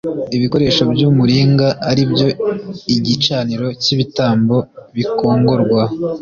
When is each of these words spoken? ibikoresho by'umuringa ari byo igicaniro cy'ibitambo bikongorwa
ibikoresho 0.35 0.81
by'umuringa 0.91 1.67
ari 1.89 2.03
byo 2.11 2.27
igicaniro 2.95 3.67
cy'ibitambo 3.81 4.57
bikongorwa 4.95 5.81